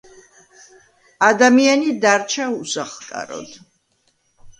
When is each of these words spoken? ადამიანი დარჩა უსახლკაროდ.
ადამიანი 1.27 1.93
დარჩა 2.05 2.47
უსახლკაროდ. 2.61 3.53